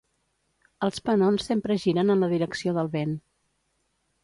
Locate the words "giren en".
1.85-2.25